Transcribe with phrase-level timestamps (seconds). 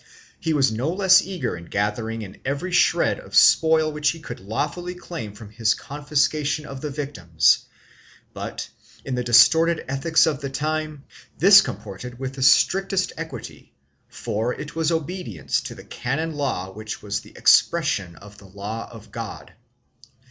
[0.39, 4.39] He was no less eager in gathering in every shred of spoil which he could
[4.39, 7.65] lawfully claim from the confiscation of the victims,
[8.33, 8.67] but,
[9.05, 11.03] in the distorted ethics of the time,
[11.37, 13.75] this comported with the strictest equity,
[14.09, 18.89] for it was obedience to the canon law which was the expression of the law
[18.91, 19.53] of God.